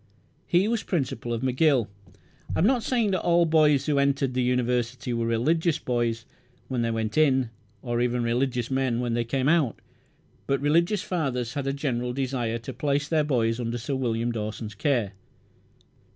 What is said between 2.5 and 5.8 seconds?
I am not saying that all boys who entered that University were religious